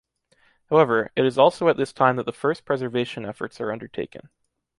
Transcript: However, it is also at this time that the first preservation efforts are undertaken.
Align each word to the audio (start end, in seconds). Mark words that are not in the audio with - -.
However, 0.71 1.11
it 1.15 1.25
is 1.25 1.37
also 1.37 1.67
at 1.67 1.77
this 1.77 1.93
time 1.93 2.15
that 2.15 2.25
the 2.25 2.31
first 2.33 2.65
preservation 2.65 3.23
efforts 3.23 3.61
are 3.61 3.71
undertaken. 3.71 4.29